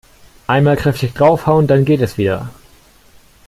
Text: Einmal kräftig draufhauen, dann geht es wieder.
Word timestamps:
Einmal 0.47 0.77
kräftig 0.77 1.13
draufhauen, 1.13 1.67
dann 1.67 1.85
geht 1.85 2.01
es 2.01 2.17
wieder. 2.17 2.49